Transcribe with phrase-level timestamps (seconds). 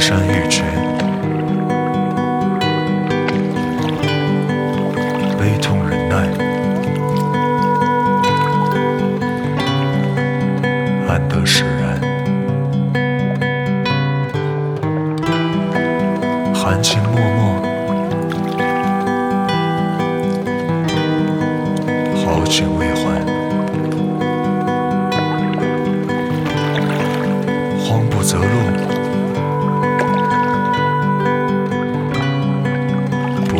[0.00, 0.62] 山欲绝，
[5.38, 6.16] 悲痛忍耐，
[11.08, 12.00] 安得释然，
[16.54, 17.38] 含情脉脉，
[22.24, 23.37] 好景未还。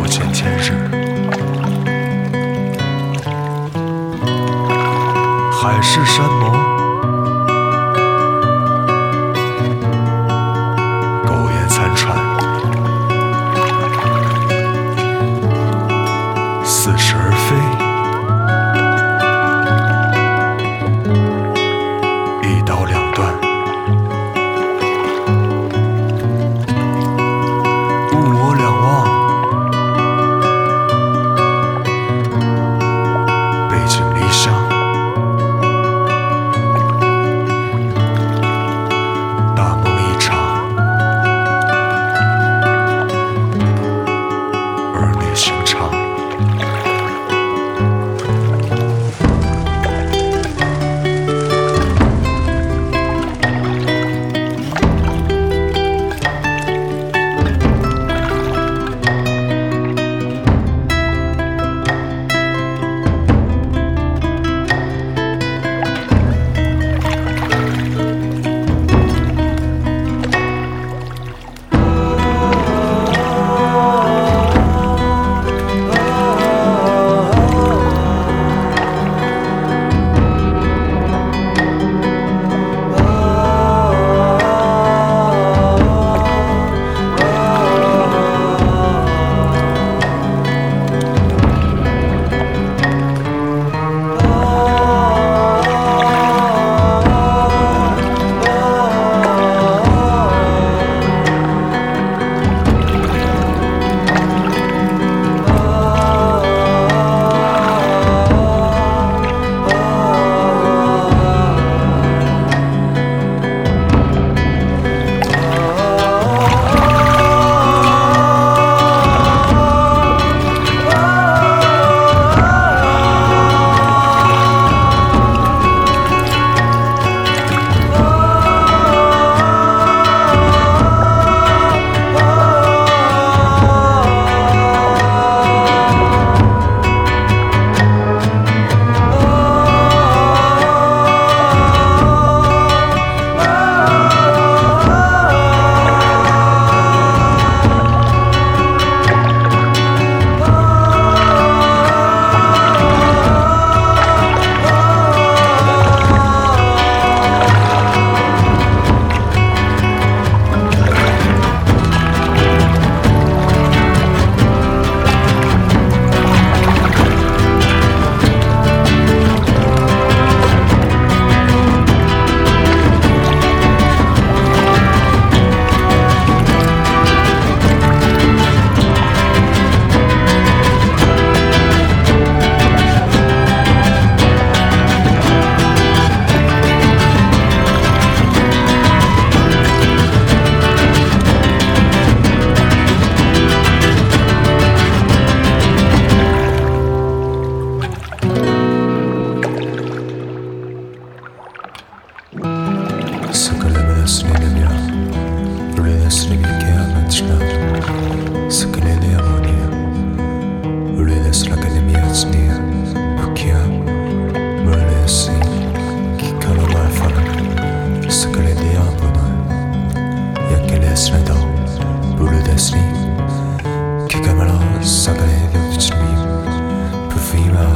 [0.09, 0.71] 见天日，
[5.51, 6.48] 海誓山盟，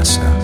[0.06, 0.43] Yeah.